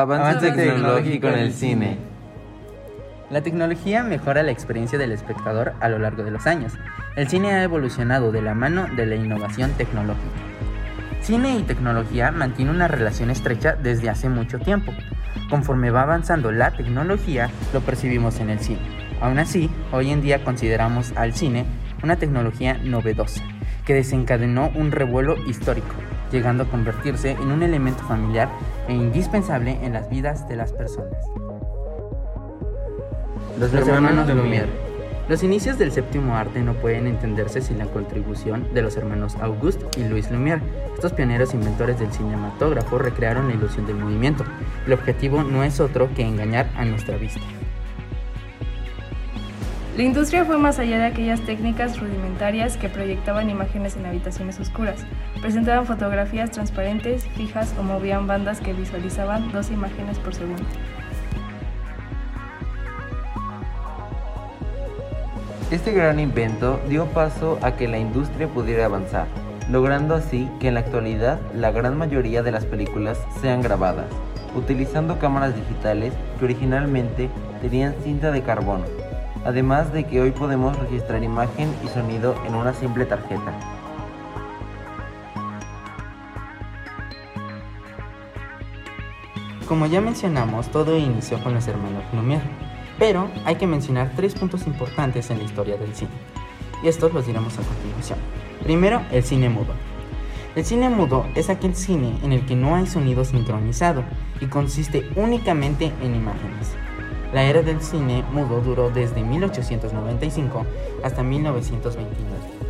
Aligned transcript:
Avance 0.00 0.50
tecnológico 0.52 1.28
en 1.28 1.38
el 1.38 1.52
cine. 1.52 1.98
La 3.28 3.42
tecnología 3.42 4.02
mejora 4.02 4.42
la 4.42 4.50
experiencia 4.50 4.98
del 4.98 5.12
espectador 5.12 5.74
a 5.78 5.90
lo 5.90 5.98
largo 5.98 6.24
de 6.24 6.30
los 6.30 6.46
años. 6.46 6.72
El 7.16 7.28
cine 7.28 7.52
ha 7.52 7.62
evolucionado 7.62 8.32
de 8.32 8.40
la 8.40 8.54
mano 8.54 8.86
de 8.96 9.04
la 9.04 9.16
innovación 9.16 9.72
tecnológica. 9.72 10.24
Cine 11.20 11.58
y 11.58 11.62
tecnología 11.64 12.32
mantienen 12.32 12.74
una 12.74 12.88
relación 12.88 13.30
estrecha 13.30 13.76
desde 13.76 14.08
hace 14.08 14.30
mucho 14.30 14.58
tiempo. 14.58 14.92
Conforme 15.50 15.90
va 15.90 16.02
avanzando 16.02 16.50
la 16.50 16.70
tecnología, 16.70 17.50
lo 17.74 17.80
percibimos 17.80 18.40
en 18.40 18.50
el 18.50 18.60
cine. 18.60 18.80
Aún 19.20 19.38
así, 19.38 19.68
hoy 19.92 20.10
en 20.10 20.22
día 20.22 20.42
consideramos 20.42 21.12
al 21.14 21.34
cine 21.34 21.66
una 22.02 22.16
tecnología 22.16 22.78
novedosa, 22.82 23.42
que 23.84 23.92
desencadenó 23.92 24.70
un 24.74 24.92
revuelo 24.92 25.36
histórico, 25.46 25.94
llegando 26.30 26.64
a 26.64 26.66
convertirse 26.66 27.32
en 27.32 27.50
un 27.50 27.62
elemento 27.62 28.02
familiar 28.04 28.48
e 28.88 28.94
indispensable 28.94 29.78
en 29.82 29.92
las 29.92 30.08
vidas 30.08 30.48
de 30.48 30.56
las 30.56 30.72
personas. 30.72 31.26
Los, 33.58 33.72
hermanos 33.72 34.28
Lumière. 34.28 34.68
Los 35.28 35.42
inicios 35.44 35.78
del 35.78 35.92
séptimo 35.92 36.34
arte 36.34 36.60
no 36.60 36.74
pueden 36.74 37.06
entenderse 37.06 37.60
sin 37.60 37.78
la 37.78 37.86
contribución 37.86 38.66
de 38.74 38.82
los 38.82 38.96
hermanos 38.96 39.36
Auguste 39.40 39.84
y 39.96 40.08
Louis 40.08 40.30
Lumière. 40.30 40.60
Estos 40.94 41.12
pioneros 41.12 41.54
inventores 41.54 42.00
del 42.00 42.10
cinematógrafo 42.10 42.98
recrearon 42.98 43.46
la 43.46 43.54
ilusión 43.54 43.86
del 43.86 43.96
movimiento. 43.96 44.44
El 44.86 44.92
objetivo 44.92 45.44
no 45.44 45.62
es 45.62 45.78
otro 45.78 46.12
que 46.16 46.26
engañar 46.26 46.68
a 46.76 46.84
nuestra 46.84 47.16
vista. 47.16 47.42
La 49.96 50.04
industria 50.04 50.44
fue 50.44 50.56
más 50.56 50.78
allá 50.78 50.98
de 50.98 51.06
aquellas 51.06 51.40
técnicas 51.40 51.98
rudimentarias 51.98 52.76
que 52.76 52.88
proyectaban 52.88 53.50
imágenes 53.50 53.96
en 53.96 54.06
habitaciones 54.06 54.60
oscuras. 54.60 55.04
Presentaban 55.40 55.84
fotografías 55.84 56.52
transparentes, 56.52 57.26
fijas 57.36 57.74
o 57.78 57.82
movían 57.82 58.28
bandas 58.28 58.60
que 58.60 58.72
visualizaban 58.72 59.50
dos 59.50 59.70
imágenes 59.70 60.16
por 60.20 60.32
segundo. 60.32 60.62
Este 65.72 65.92
gran 65.92 66.20
invento 66.20 66.80
dio 66.88 67.06
paso 67.06 67.58
a 67.60 67.72
que 67.72 67.88
la 67.88 67.98
industria 67.98 68.46
pudiera 68.46 68.84
avanzar, 68.84 69.26
logrando 69.70 70.14
así 70.14 70.48
que 70.60 70.68
en 70.68 70.74
la 70.74 70.80
actualidad 70.80 71.40
la 71.52 71.72
gran 71.72 71.98
mayoría 71.98 72.44
de 72.44 72.52
las 72.52 72.64
películas 72.64 73.18
sean 73.40 73.60
grabadas, 73.60 74.06
utilizando 74.54 75.18
cámaras 75.18 75.54
digitales 75.56 76.14
que 76.38 76.44
originalmente 76.44 77.28
tenían 77.60 77.94
cinta 78.04 78.30
de 78.30 78.42
carbono 78.42 78.84
además 79.44 79.92
de 79.92 80.04
que 80.04 80.20
hoy 80.20 80.30
podemos 80.30 80.76
registrar 80.78 81.22
imagen 81.22 81.74
y 81.84 81.88
sonido 81.88 82.34
en 82.46 82.54
una 82.54 82.72
simple 82.72 83.06
tarjeta. 83.06 83.52
Como 89.66 89.86
ya 89.86 90.00
mencionamos, 90.00 90.68
todo 90.68 90.98
inició 90.98 91.42
con 91.42 91.54
los 91.54 91.68
hermanos 91.68 92.02
Lumière, 92.12 92.42
pero 92.98 93.28
hay 93.44 93.54
que 93.54 93.68
mencionar 93.68 94.10
tres 94.16 94.34
puntos 94.34 94.66
importantes 94.66 95.30
en 95.30 95.38
la 95.38 95.44
historia 95.44 95.76
del 95.76 95.94
cine, 95.94 96.10
y 96.82 96.88
estos 96.88 97.14
los 97.14 97.26
diremos 97.26 97.56
a 97.58 97.62
continuación. 97.62 98.18
Primero, 98.64 99.00
el 99.12 99.22
cine 99.22 99.48
mudo. 99.48 99.72
El 100.56 100.64
cine 100.64 100.90
mudo 100.90 101.24
es 101.36 101.48
aquel 101.48 101.76
cine 101.76 102.18
en 102.24 102.32
el 102.32 102.44
que 102.44 102.56
no 102.56 102.74
hay 102.74 102.88
sonido 102.88 103.24
sincronizado 103.24 104.02
y 104.40 104.46
consiste 104.46 105.08
únicamente 105.14 105.92
en 106.02 106.16
imágenes. 106.16 106.74
La 107.32 107.44
era 107.44 107.62
del 107.62 107.80
cine 107.80 108.24
mudo 108.32 108.60
duró 108.60 108.90
desde 108.90 109.22
1895 109.22 110.66
hasta 111.04 111.22
1929. 111.22 112.60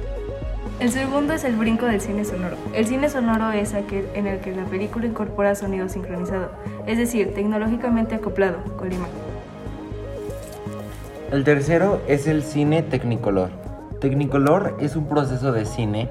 El 0.80 0.90
segundo 0.90 1.34
es 1.34 1.44
el 1.44 1.56
brinco 1.56 1.86
del 1.86 2.00
cine 2.00 2.24
sonoro. 2.24 2.56
El 2.74 2.86
cine 2.86 3.08
sonoro 3.08 3.52
es 3.52 3.74
aquel 3.74 4.06
en 4.14 4.26
el 4.26 4.40
que 4.40 4.54
la 4.54 4.64
película 4.64 5.06
incorpora 5.06 5.54
sonido 5.54 5.88
sincronizado, 5.88 6.50
es 6.86 6.98
decir, 6.98 7.34
tecnológicamente 7.34 8.14
acoplado 8.14 8.58
con 8.76 8.88
la 8.88 8.94
imagen. 8.94 9.14
El 11.32 11.44
tercero 11.44 12.00
es 12.08 12.26
el 12.26 12.42
cine 12.42 12.82
Technicolor. 12.82 13.50
Technicolor 14.00 14.76
es 14.80 14.96
un 14.96 15.06
proceso 15.06 15.52
de 15.52 15.64
cine 15.64 16.08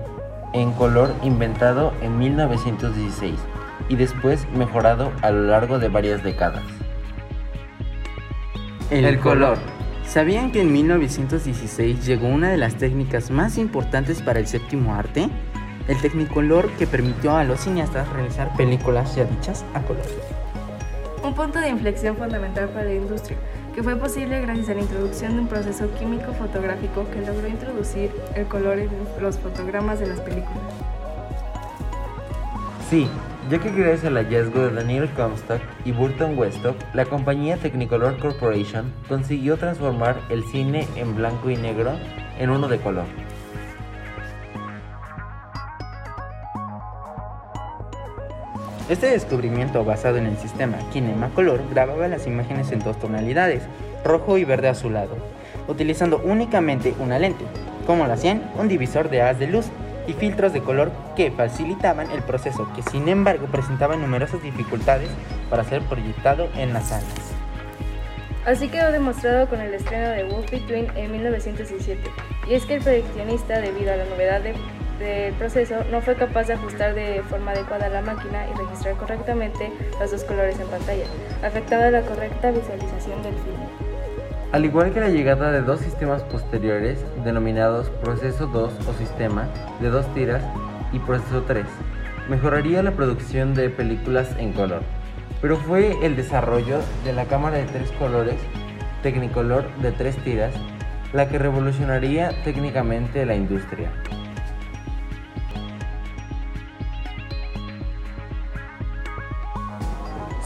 en 0.54 0.72
color 0.72 1.12
inventado 1.24 1.92
en 2.02 2.18
1916 2.18 3.34
y 3.90 3.96
después 3.96 4.48
mejorado 4.56 5.12
a 5.22 5.32
lo 5.32 5.44
largo 5.44 5.80
de 5.80 5.90
varias 5.90 6.24
décadas. 6.24 6.64
El, 8.90 9.20
color. 9.20 9.60
¿Sabían 10.08 10.52
que 10.52 10.62
en 10.62 10.74
1916 10.74 12.08
llegó 12.08 12.28
una 12.28 12.50
de 12.50 12.58
las 12.58 12.74
técnicas 12.76 13.30
más 13.30 13.60
importantes 13.60 14.24
para 14.24 14.40
el 14.40 14.48
séptimo 14.48 14.96
arte? 14.96 15.30
El 15.88 15.98
Technicolor 16.02 16.72
que 16.72 16.88
permitió 16.88 17.36
a 17.36 17.44
los 17.44 17.60
cineastas 17.60 18.10
realizar 18.10 18.56
películas 18.58 19.16
ya 19.16 19.26
dichas 19.26 19.64
a 19.76 19.82
color. 19.82 20.02
Un 21.24 21.36
punto 21.36 21.60
de 21.60 21.70
inflexión 21.70 22.18
fundamental 22.18 22.70
para 22.70 22.86
la 22.86 22.96
industria, 22.96 23.38
que 23.76 23.84
fue 23.84 23.96
posible 23.96 24.42
gracias 24.42 24.70
a 24.70 24.74
la 24.74 24.82
introducción 24.82 25.34
de 25.34 25.42
un 25.42 25.48
proceso 25.48 25.88
químico 26.00 26.34
fotográfico 26.34 27.06
que 27.12 27.22
logró 27.22 27.48
introducir 27.48 28.10
el 28.36 28.46
color 28.46 28.80
en 28.80 28.90
los 29.22 29.38
fotogramas 29.38 30.00
de 30.00 30.08
las 30.08 30.20
películas. 30.22 30.58
Sí, 32.90 33.08
ya 33.50 33.58
que 33.58 33.72
gracias 33.72 34.06
al 34.06 34.16
hallazgo 34.16 34.62
de 34.62 34.76
Daniel 34.76 35.10
Comstock 35.16 35.60
y 35.84 35.92
Burton 35.92 36.38
Westhoff, 36.38 36.76
la 36.94 37.06
compañía 37.06 37.58
Technicolor 37.58 38.20
Corporation 38.20 38.94
consiguió 39.08 39.58
transformar 39.58 40.20
el 40.30 40.44
cine 40.44 40.88
en 40.96 41.16
blanco 41.16 41.50
y 41.50 41.56
negro 41.56 41.94
en 42.38 42.52
uno 42.52 42.68
de 42.68 42.78
color. 42.78 43.06
Este 48.88 49.08
descubrimiento 49.08 49.84
basado 49.84 50.18
en 50.18 50.28
el 50.28 50.38
sistema 50.38 50.78
Kinemacolor 50.92 51.62
grababa 51.72 52.08
las 52.08 52.28
imágenes 52.28 52.72
en 52.72 52.80
dos 52.80 53.00
tonalidades, 53.00 53.64
rojo 54.04 54.38
y 54.38 54.46
verde 54.46 54.68
azulado, 54.68 55.16
utilizando 55.68 56.22
únicamente 56.24 56.94
una 57.00 57.18
lente, 57.18 57.46
como 57.88 58.06
lo 58.06 58.14
hacían 58.14 58.44
un 58.60 58.68
divisor 58.68 59.10
de 59.10 59.24
haz 59.24 59.40
de 59.40 59.48
luz 59.48 59.66
y 60.10 60.14
filtros 60.14 60.54
de 60.54 60.62
color 60.62 60.92
que 61.16 61.30
facilitaban 61.30 62.10
el 62.10 62.24
proceso, 62.24 62.68
que 62.76 62.82
sin 62.82 63.08
embargo 63.08 63.46
presentaban 63.46 64.02
numerosas 64.02 64.42
dificultades 64.42 65.10
para 65.52 65.64
ser 65.64 65.84
proyectado 65.84 66.50
en 66.56 66.74
las 66.74 66.90
salas. 66.90 67.34
Así 68.46 68.70
quedó 68.70 68.92
demostrado 68.92 69.48
con 69.48 69.62
el 69.62 69.72
estreno 69.74 70.10
de 70.10 70.24
Wolf 70.24 70.50
Between 70.50 70.88
en 70.96 71.12
1917, 71.12 72.02
y 72.48 72.54
es 72.56 72.66
que 72.66 72.76
el 72.76 72.82
proyeccionista, 72.82 73.60
debido 73.60 73.94
a 73.94 73.98
la 73.98 74.06
novedad 74.06 74.42
del 74.42 75.34
proceso, 75.36 75.76
no 75.92 76.02
fue 76.02 76.16
capaz 76.16 76.48
de 76.48 76.54
ajustar 76.54 76.96
de 76.96 77.22
forma 77.30 77.52
adecuada 77.52 77.88
la 77.90 78.02
máquina 78.02 78.48
y 78.48 78.58
registrar 78.58 78.96
correctamente 78.96 79.72
los 80.00 80.10
dos 80.10 80.24
colores 80.24 80.60
en 80.60 80.68
pantalla, 80.70 81.06
afectando 81.44 81.92
la 81.92 82.02
correcta 82.02 82.50
visualización 82.50 83.22
del 83.22 83.36
filme. 83.36 83.89
Al 84.52 84.66
igual 84.66 84.92
que 84.92 85.00
la 85.00 85.10
llegada 85.10 85.52
de 85.52 85.62
dos 85.62 85.80
sistemas 85.80 86.24
posteriores, 86.24 87.06
denominados 87.24 87.88
Proceso 88.02 88.48
2 88.48 88.74
o 88.88 88.94
Sistema 88.94 89.48
de 89.80 89.90
dos 89.90 90.12
tiras 90.16 90.44
y 90.92 90.98
Proceso 90.98 91.44
3, 91.44 91.66
mejoraría 92.30 92.82
la 92.82 92.94
producción 92.94 93.54
de 93.54 93.70
películas 93.70 94.36
en 94.40 94.54
color. 94.54 94.82
Pero 95.40 95.56
fue 95.56 96.04
el 96.04 96.16
desarrollo 96.16 96.80
de 97.06 97.14
la 97.14 97.26
cámara 97.26 97.58
de 97.58 97.66
tres 97.66 97.92
colores, 97.92 98.38
Technicolor 99.04 99.66
de 99.84 99.92
tres 99.92 100.18
tiras, 100.24 100.56
la 101.14 101.30
que 101.30 101.38
revolucionaría 101.38 102.32
técnicamente 102.44 103.28
la 103.28 103.36
industria. 103.36 103.92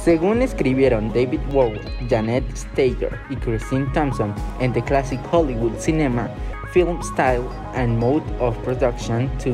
Según 0.03 0.41
escribieron 0.41 1.07
David 1.13 1.39
Warwood, 1.53 1.79
Janet 2.09 2.43
Stager 2.57 3.17
y 3.29 3.37
Christine 3.37 3.85
Thompson 3.93 4.35
en 4.59 4.73
The 4.73 4.81
Classic 4.81 5.19
Hollywood 5.31 5.77
Cinema 5.79 6.29
Film 6.73 7.01
Style 7.01 7.45
and 7.73 7.97
Mode 7.97 8.25
of 8.41 8.57
Production 8.65 9.29
to 9.37 9.51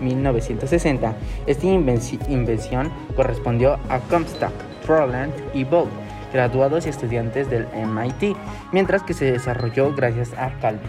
1960, 0.00 1.16
esta 1.48 1.66
invención 1.66 2.92
correspondió 3.16 3.76
a 3.88 3.98
Comstock, 4.08 4.52
Froland 4.82 5.32
y 5.52 5.64
Bolt, 5.64 5.90
graduados 6.32 6.86
y 6.86 6.90
estudiantes 6.90 7.50
del 7.50 7.66
MIT, 7.74 8.36
mientras 8.70 9.02
que 9.02 9.14
se 9.14 9.32
desarrolló 9.32 9.92
gracias 9.96 10.32
a 10.34 10.56
Calvin. 10.60 10.88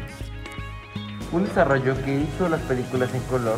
Un 1.32 1.46
desarrollo 1.46 1.96
que 2.06 2.14
hizo 2.14 2.48
las 2.48 2.62
películas 2.62 3.10
en 3.16 3.22
color 3.22 3.58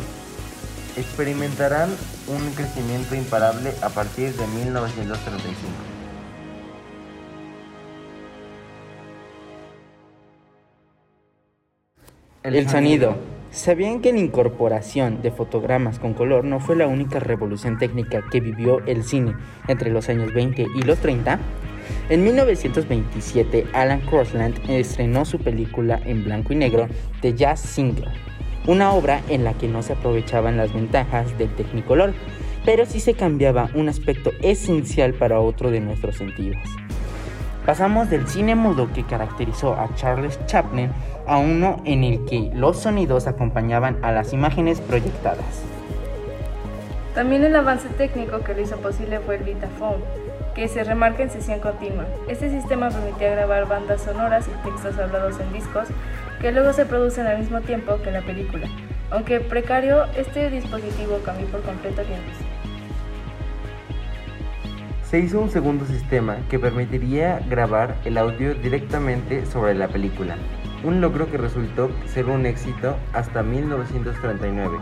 experimentarán 0.96 1.90
un 2.28 2.54
crecimiento 2.54 3.14
imparable 3.14 3.72
a 3.82 3.88
partir 3.88 4.34
de 4.34 4.46
1935. 4.46 5.70
El, 12.42 12.68
sonido. 12.68 13.16
¿Sabían 13.52 14.00
que 14.00 14.12
la 14.12 14.18
incorporación 14.18 15.22
de 15.22 15.30
fotogramas 15.30 15.98
con 15.98 16.14
color 16.14 16.44
no 16.44 16.58
fue 16.58 16.74
la 16.74 16.86
única 16.86 17.20
revolución 17.20 17.78
técnica 17.78 18.24
que 18.30 18.40
vivió 18.40 18.84
el 18.86 19.04
cine 19.04 19.36
entre 19.68 19.90
los 19.90 20.08
años 20.08 20.32
20 20.34 20.66
y 20.74 20.82
los 20.82 20.98
30? 20.98 21.38
En 22.08 22.24
1927, 22.24 23.66
Alan 23.74 24.00
Crossland 24.00 24.58
estrenó 24.68 25.24
su 25.24 25.38
película 25.38 26.00
en 26.04 26.24
blanco 26.24 26.52
y 26.52 26.56
negro 26.56 26.88
The 27.20 27.34
Jazz 27.34 27.60
Singer 27.60 28.08
una 28.66 28.92
obra 28.92 29.20
en 29.28 29.44
la 29.44 29.54
que 29.54 29.68
no 29.68 29.82
se 29.82 29.94
aprovechaban 29.94 30.56
las 30.56 30.72
ventajas 30.72 31.36
del 31.38 31.54
Technicolor 31.54 32.14
pero 32.64 32.86
sí 32.86 33.00
se 33.00 33.14
cambiaba 33.14 33.68
un 33.74 33.88
aspecto 33.88 34.30
esencial 34.42 35.14
para 35.14 35.40
otro 35.40 35.70
de 35.70 35.80
nuestros 35.80 36.16
sentidos. 36.16 36.62
Pasamos 37.66 38.10
del 38.10 38.26
cine 38.26 38.54
mudo 38.54 38.92
que 38.92 39.04
caracterizó 39.04 39.74
a 39.74 39.94
Charles 39.94 40.38
Chaplin 40.46 40.90
a 41.26 41.38
uno 41.38 41.80
en 41.84 42.02
el 42.02 42.24
que 42.24 42.50
los 42.54 42.80
sonidos 42.80 43.26
acompañaban 43.26 43.98
a 44.04 44.10
las 44.10 44.32
imágenes 44.32 44.80
proyectadas. 44.80 45.62
También 47.14 47.44
el 47.44 47.54
avance 47.54 47.88
técnico 47.90 48.40
que 48.40 48.54
lo 48.54 48.62
hizo 48.62 48.78
posible 48.78 49.20
fue 49.20 49.36
el 49.36 49.44
Vitaphone, 49.44 50.02
que 50.54 50.66
se 50.66 50.82
remarca 50.82 51.22
en 51.22 51.30
sesión 51.30 51.60
continua. 51.60 52.06
Este 52.26 52.50
sistema 52.50 52.88
permitía 52.88 53.30
grabar 53.30 53.68
bandas 53.68 54.02
sonoras 54.02 54.48
y 54.48 54.68
textos 54.68 54.98
hablados 54.98 55.38
en 55.38 55.52
discos 55.52 55.88
que 56.42 56.50
luego 56.50 56.72
se 56.72 56.84
producen 56.84 57.26
al 57.28 57.38
mismo 57.38 57.60
tiempo 57.60 58.02
que 58.02 58.10
la 58.10 58.20
película. 58.20 58.66
Aunque 59.10 59.40
precario, 59.40 60.06
este 60.16 60.50
dispositivo 60.50 61.20
cambió 61.24 61.46
por 61.46 61.62
completo 61.62 62.02
tiempos. 62.02 62.34
Se 65.04 65.20
hizo 65.20 65.40
un 65.40 65.50
segundo 65.50 65.86
sistema 65.86 66.38
que 66.50 66.58
permitiría 66.58 67.40
grabar 67.48 67.96
el 68.04 68.18
audio 68.18 68.54
directamente 68.54 69.46
sobre 69.46 69.74
la 69.74 69.86
película, 69.86 70.36
un 70.82 71.00
logro 71.00 71.30
que 71.30 71.38
resultó 71.38 71.90
ser 72.06 72.26
un 72.26 72.44
éxito 72.44 72.96
hasta 73.12 73.42
1939, 73.42 74.78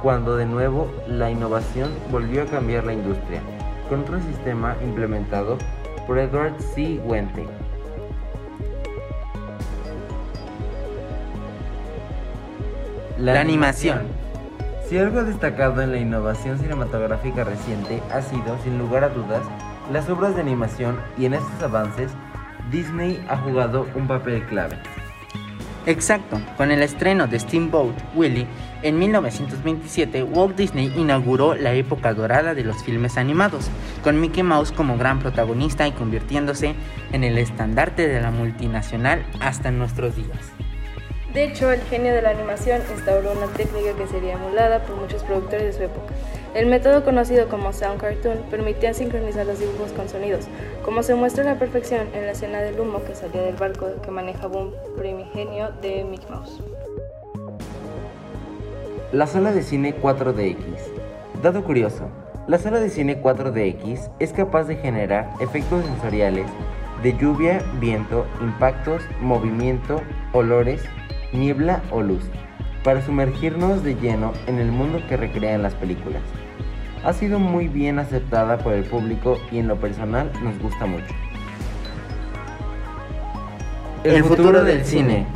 cuando 0.00 0.36
de 0.36 0.46
nuevo 0.46 0.90
la 1.08 1.30
innovación 1.30 1.90
volvió 2.10 2.42
a 2.42 2.46
cambiar 2.46 2.84
la 2.84 2.94
industria, 2.94 3.42
con 3.88 4.00
otro 4.00 4.18
sistema 4.20 4.76
implementado 4.82 5.58
por 6.06 6.18
Edward 6.18 6.58
C. 6.74 7.00
Wente. 7.04 7.44
La, 13.22 13.40
animación. 13.40 14.00
Si 14.88 14.98
algo 14.98 15.20
ha 15.20 15.22
destacado 15.22 15.80
en 15.80 15.92
la 15.92 15.98
innovación 15.98 16.58
cinematográfica 16.58 17.44
reciente 17.44 18.02
ha 18.10 18.20
sido, 18.20 18.58
sin 18.64 18.78
lugar 18.78 19.04
a 19.04 19.10
dudas, 19.10 19.42
las 19.92 20.10
obras 20.10 20.34
de 20.34 20.40
animación 20.40 20.98
y 21.16 21.26
en 21.26 21.34
estos 21.34 21.62
avances 21.62 22.10
Disney 22.72 23.24
ha 23.28 23.36
jugado 23.36 23.86
un 23.94 24.08
papel 24.08 24.44
clave. 24.46 24.76
Exacto, 25.86 26.40
con 26.56 26.72
el 26.72 26.82
estreno 26.82 27.28
de 27.28 27.38
Steamboat 27.38 27.94
Willie 28.16 28.48
en 28.82 28.98
1927, 28.98 30.24
Walt 30.24 30.56
Disney 30.56 30.92
inauguró 30.96 31.54
la 31.54 31.74
época 31.74 32.14
dorada 32.14 32.54
de 32.54 32.64
los 32.64 32.82
filmes 32.82 33.18
animados, 33.18 33.70
con 34.02 34.20
Mickey 34.20 34.42
Mouse 34.42 34.72
como 34.72 34.98
gran 34.98 35.20
protagonista 35.20 35.86
y 35.86 35.92
convirtiéndose 35.92 36.74
en 37.12 37.22
el 37.22 37.38
estandarte 37.38 38.08
de 38.08 38.20
la 38.20 38.32
multinacional 38.32 39.24
hasta 39.40 39.70
nuestros 39.70 40.16
días. 40.16 40.52
De 41.34 41.44
hecho, 41.44 41.72
el 41.72 41.80
genio 41.82 42.12
de 42.12 42.20
la 42.20 42.28
animación 42.28 42.82
instauró 42.94 43.32
una 43.32 43.46
técnica 43.46 43.94
que 43.96 44.06
sería 44.06 44.34
emulada 44.34 44.84
por 44.84 44.96
muchos 44.96 45.22
productores 45.22 45.62
de 45.62 45.72
su 45.72 45.82
época. 45.84 46.12
El 46.54 46.66
método 46.66 47.04
conocido 47.04 47.48
como 47.48 47.72
Sound 47.72 47.98
Cartoon 47.98 48.42
permitía 48.50 48.92
sincronizar 48.92 49.46
los 49.46 49.58
dibujos 49.58 49.92
con 49.92 50.10
sonidos, 50.10 50.46
como 50.84 51.02
se 51.02 51.14
muestra 51.14 51.44
a 51.44 51.54
la 51.54 51.58
perfección 51.58 52.08
en 52.12 52.26
la 52.26 52.32
escena 52.32 52.60
del 52.60 52.78
humo 52.78 53.02
que 53.02 53.14
salía 53.14 53.40
del 53.40 53.56
barco 53.56 53.86
que 54.02 54.10
manejaba 54.10 54.60
un 54.60 54.74
primigenio 54.98 55.70
de 55.80 56.04
Mickey 56.04 56.28
Mouse. 56.28 56.60
La 59.12 59.26
sala 59.26 59.52
de 59.52 59.62
cine 59.62 59.94
4DX. 60.02 60.58
Dato 61.42 61.64
curioso, 61.64 62.10
la 62.46 62.58
sala 62.58 62.78
de 62.78 62.90
cine 62.90 63.22
4DX 63.22 64.10
es 64.18 64.32
capaz 64.34 64.64
de 64.64 64.76
generar 64.76 65.30
efectos 65.40 65.82
sensoriales 65.86 66.46
de 67.02 67.16
lluvia, 67.16 67.60
viento, 67.80 68.26
impactos, 68.40 69.02
movimiento, 69.20 70.00
olores, 70.32 70.82
niebla 71.32 71.82
o 71.90 72.02
luz, 72.02 72.24
para 72.84 73.04
sumergirnos 73.04 73.82
de 73.82 73.94
lleno 73.94 74.32
en 74.46 74.58
el 74.58 74.70
mundo 74.70 75.00
que 75.08 75.16
recrean 75.16 75.62
las 75.62 75.74
películas. 75.74 76.22
Ha 77.04 77.12
sido 77.12 77.38
muy 77.38 77.68
bien 77.68 77.98
aceptada 77.98 78.58
por 78.58 78.74
el 78.74 78.84
público 78.84 79.38
y 79.50 79.58
en 79.58 79.68
lo 79.68 79.76
personal 79.76 80.30
nos 80.42 80.58
gusta 80.58 80.86
mucho. 80.86 81.12
El, 84.04 84.24
futuro, 84.24 84.64
del 84.64 84.84
cine. 84.84 85.26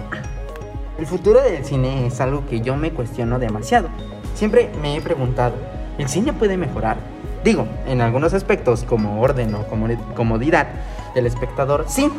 El 0.99 1.07
futuro 1.07 1.41
del 1.41 1.65
cine 1.65 2.07
es 2.07 2.21
algo 2.21 2.47
que 2.47 2.61
yo 2.61 2.77
me 2.77 2.91
cuestiono 2.93 3.39
demasiado. 3.39 3.89
Siempre 4.35 4.71
me 4.83 4.97
he 4.97 5.01
preguntado, 5.01 5.55
¿el 5.99 6.09
cine 6.09 6.33
puede 6.33 6.57
mejorar? 6.57 6.97
Digo, 7.45 7.67
en 7.87 8.01
algunos 8.01 8.35
aspectos 8.35 8.83
como 8.83 9.21
orden 9.21 9.55
o 9.55 9.67
comodidad 10.15 10.67
del 11.15 11.27
espectador, 11.27 11.85
sí, 11.87 12.11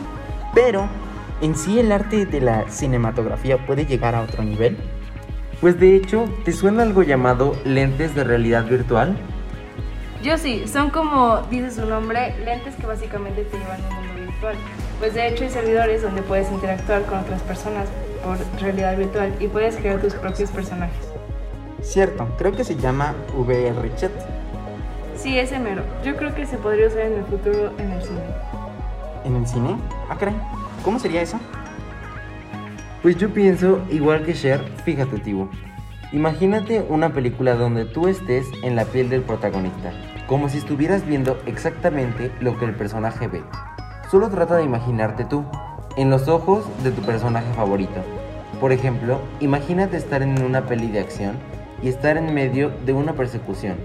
pero 0.53 0.87
¿En 1.39 1.55
sí 1.55 1.79
el 1.79 1.91
arte 1.91 2.25
de 2.25 2.41
la 2.41 2.67
cinematografía 2.67 3.63
puede 3.63 3.85
llegar 3.85 4.15
a 4.15 4.21
otro 4.21 4.43
nivel? 4.43 4.75
Pues 5.61 5.79
de 5.79 5.95
hecho, 5.95 6.25
¿te 6.43 6.51
suena 6.51 6.81
algo 6.81 7.03
llamado 7.03 7.55
lentes 7.63 8.15
de 8.15 8.23
realidad 8.23 8.65
virtual? 8.65 9.15
Yo 10.23 10.37
sí, 10.39 10.67
son 10.67 10.89
como 10.89 11.41
dice 11.51 11.69
su 11.69 11.85
nombre, 11.85 12.35
lentes 12.43 12.75
que 12.75 12.87
básicamente 12.87 13.43
te 13.43 13.57
llevan 13.57 13.81
a 13.83 13.99
un 13.99 14.07
mundo 14.07 14.31
virtual. 14.31 14.55
Pues 14.99 15.13
de 15.13 15.27
hecho 15.27 15.43
hay 15.43 15.51
servidores 15.51 16.01
donde 16.01 16.23
puedes 16.23 16.51
interactuar 16.51 17.03
con 17.03 17.19
otras 17.19 17.41
personas 17.43 17.87
por 18.23 18.37
realidad 18.59 18.97
virtual 18.97 19.35
y 19.39 19.47
puedes 19.47 19.75
crear 19.77 20.01
tus 20.01 20.15
propios 20.15 20.49
personajes. 20.49 20.97
Cierto, 21.81 22.27
creo 22.39 22.53
que 22.53 22.63
se 22.63 22.75
llama 22.75 23.13
VRChat. 23.35 24.11
Sí, 25.15 25.37
ese 25.37 25.59
mero. 25.59 25.83
Yo 26.03 26.15
creo 26.15 26.33
que 26.33 26.47
se 26.47 26.57
podría 26.57 26.87
usar 26.87 27.01
en 27.01 27.13
el 27.13 27.25
futuro 27.25 27.71
en 27.77 27.91
el 27.91 28.01
cine. 28.01 28.21
¿En 29.23 29.35
el 29.35 29.47
cine? 29.47 29.75
Ah, 30.09 30.17
caray. 30.17 30.35
¿Cómo 30.83 30.99
sería 30.99 31.21
eso? 31.21 31.39
Pues 33.01 33.17
yo 33.17 33.33
pienso, 33.33 33.81
igual 33.89 34.23
que 34.23 34.33
Cher, 34.33 34.61
fíjate, 34.83 35.19
Tibo. 35.19 35.49
Imagínate 36.13 36.85
una 36.87 37.13
película 37.13 37.55
donde 37.55 37.85
tú 37.85 38.07
estés 38.07 38.47
en 38.63 38.75
la 38.75 38.85
piel 38.85 39.09
del 39.09 39.21
protagonista, 39.21 39.91
como 40.27 40.49
si 40.49 40.57
estuvieras 40.57 41.05
viendo 41.05 41.37
exactamente 41.45 42.31
lo 42.39 42.57
que 42.57 42.65
el 42.65 42.75
personaje 42.75 43.27
ve. 43.27 43.43
Solo 44.09 44.29
trata 44.29 44.55
de 44.55 44.63
imaginarte 44.63 45.25
tú, 45.25 45.45
en 45.97 46.09
los 46.09 46.27
ojos 46.27 46.63
de 46.83 46.91
tu 46.91 47.01
personaje 47.01 47.51
favorito. 47.53 48.01
Por 48.61 48.71
ejemplo, 48.71 49.19
imagínate 49.39 49.97
estar 49.97 50.21
en 50.21 50.41
una 50.41 50.65
peli 50.65 50.87
de 50.87 50.99
acción 50.99 51.35
y 51.81 51.89
estar 51.89 52.17
en 52.17 52.33
medio 52.33 52.71
de 52.85 52.93
una 52.93 53.13
persecución. 53.13 53.75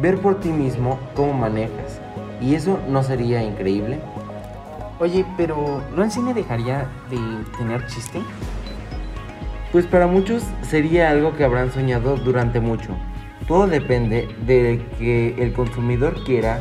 Ver 0.00 0.18
por 0.18 0.40
ti 0.40 0.48
mismo 0.48 0.98
cómo 1.14 1.34
manejas. 1.34 2.00
¿Y 2.40 2.54
eso 2.54 2.78
no 2.88 3.02
sería 3.02 3.42
increíble? 3.42 4.00
Oye, 5.00 5.24
pero 5.38 5.82
¿no 5.96 6.04
el 6.04 6.10
cine 6.10 6.34
dejaría 6.34 6.86
de 7.08 7.16
tener 7.56 7.86
chiste? 7.86 8.20
Pues 9.72 9.86
para 9.86 10.06
muchos 10.06 10.42
sería 10.60 11.08
algo 11.08 11.34
que 11.34 11.42
habrán 11.42 11.72
soñado 11.72 12.16
durante 12.18 12.60
mucho. 12.60 12.90
Todo 13.48 13.66
depende 13.66 14.28
de 14.44 14.84
que 14.98 15.42
el 15.42 15.54
consumidor 15.54 16.22
quiera, 16.24 16.60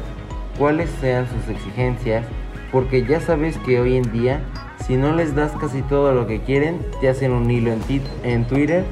cuáles 0.57 0.89
sean 1.01 1.27
sus 1.27 1.53
exigencias, 1.53 2.25
porque 2.71 3.05
ya 3.05 3.19
sabes 3.19 3.57
que 3.57 3.81
hoy 3.81 3.97
en 3.97 4.09
día, 4.13 4.39
si 4.87 4.95
no 4.95 5.13
les 5.13 5.35
das 5.35 5.51
casi 5.59 5.81
todo 5.81 6.13
lo 6.13 6.25
que 6.25 6.39
quieren, 6.39 6.79
te 7.01 7.09
hacen 7.09 7.33
un 7.33 7.51
hilo 7.51 7.73
en, 7.73 7.81
en 8.23 8.45
Twitter 8.45 8.85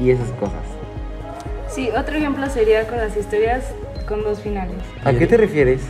y 0.00 0.12
esas 0.12 0.30
cosas. 0.30 0.64
Sí, 1.68 1.90
otro 1.94 2.16
ejemplo 2.16 2.48
sería 2.48 2.86
con 2.86 2.96
las 2.96 3.14
historias 3.18 3.70
con 4.08 4.22
dos 4.22 4.40
finales. 4.40 4.76
¿A 5.04 5.12
qué 5.12 5.26
te 5.26 5.36
refieres? 5.36 5.82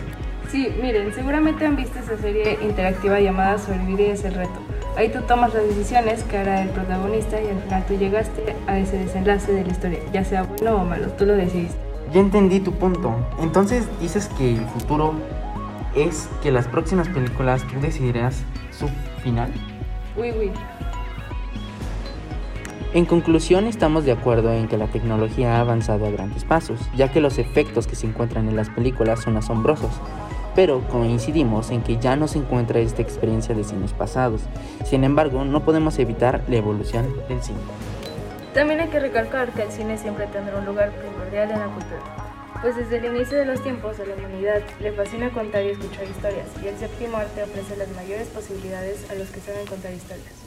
Sí, 0.51 0.69
miren, 0.81 1.13
seguramente 1.13 1.67
han 1.67 1.77
visto 1.77 1.99
esa 1.99 2.17
serie 2.19 2.59
interactiva 2.63 3.21
llamada 3.21 3.59
Sobrevivir 3.59 4.11
es 4.11 4.25
el 4.25 4.35
reto. 4.35 4.61
Ahí 4.97 5.09
tú 5.09 5.21
tomas 5.23 5.53
las 5.53 5.65
decisiones 5.65 6.23
que 6.25 6.39
hará 6.39 6.63
el 6.63 6.69
protagonista 6.69 7.41
y 7.43 7.49
al 7.49 7.61
final 7.63 7.85
tú 7.87 7.95
llegaste 7.97 8.55
a 8.67 8.79
ese 8.79 8.99
desenlace 8.99 9.53
de 9.53 9.65
la 9.65 9.73
historia, 9.73 9.99
ya 10.13 10.25
sea 10.25 10.45
bueno 10.45 10.77
o 10.77 10.85
malo, 10.85 11.09
tú 11.19 11.27
lo 11.27 11.35
decidiste. 11.35 11.77
Ya 12.13 12.21
entendí 12.21 12.61
tu 12.61 12.73
punto. 12.73 13.15
Entonces 13.41 13.89
dices 14.01 14.31
que 14.39 14.55
el 14.55 14.65
futuro 14.67 15.15
es 15.97 16.29
que 16.43 16.53
las 16.53 16.69
próximas 16.69 17.09
películas 17.09 17.63
tú 17.67 17.81
decidirás 17.81 18.43
su 18.71 18.89
final. 19.23 19.53
Uy, 20.17 20.31
uy. 20.31 20.53
En 22.93 23.07
conclusión, 23.07 23.67
estamos 23.67 24.05
de 24.05 24.13
acuerdo 24.13 24.53
en 24.53 24.69
que 24.69 24.79
la 24.79 24.87
tecnología 24.87 25.57
ha 25.57 25.61
avanzado 25.61 26.07
a 26.07 26.11
grandes 26.11 26.45
pasos, 26.45 26.79
ya 26.95 27.11
que 27.11 27.21
los 27.21 27.39
efectos 27.39 27.89
que 27.89 27.97
se 27.97 28.07
encuentran 28.07 28.49
en 28.49 28.55
las 28.55 28.71
películas 28.71 29.21
son 29.23 29.37
asombrosos 29.37 29.91
pero 30.55 30.81
coincidimos 30.89 31.71
en 31.71 31.83
que 31.83 31.99
ya 31.99 32.17
no 32.17 32.29
se 32.29 32.39
encuentra 32.39 32.81
esta 32.81 33.03
experiencia 33.03 33.55
de 33.55 33.65
cines 33.65 33.93
pasados. 33.93 34.43
Sin 34.85 35.05
embargo, 35.05 35.45
no 35.45 35.65
podemos 35.65 35.99
evitar 35.99 36.43
la 36.49 36.57
evolución 36.57 37.13
del 37.29 37.43
cine. 37.43 37.59
También 38.55 38.81
hay 38.81 38.89
que 38.89 39.01
recalcar 39.01 39.51
que 39.53 39.63
el 39.63 39.73
cine 39.73 39.99
siempre 39.99 40.27
tendrá 40.29 40.59
un 40.59 40.65
lugar 40.65 40.93
primordial 40.93 41.51
en 41.51 41.59
la 41.59 41.67
cultura, 41.67 42.01
pues 42.63 42.77
desde 42.77 42.99
el 42.99 43.17
inicio 43.17 43.37
de 43.37 43.47
los 43.47 43.61
tiempos 43.63 43.99
a 43.99 44.07
la 44.07 44.15
humanidad 44.15 44.63
le 44.81 44.93
fascina 44.93 45.31
contar 45.31 45.65
y 45.65 45.71
escuchar 45.71 46.05
historias, 46.05 46.47
y 46.63 46.69
el 46.69 46.77
séptimo 46.79 47.17
arte 47.17 47.43
ofrece 47.43 47.77
las 47.77 47.89
mayores 47.97 48.29
posibilidades 48.29 49.11
a 49.11 49.15
los 49.15 49.29
que 49.31 49.41
saben 49.41 49.67
contar 49.67 49.93
historias. 49.93 50.44